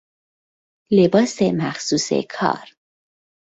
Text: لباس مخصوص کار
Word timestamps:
لباس 0.91 1.41
مخصوص 1.41 2.09
کار 2.39 2.69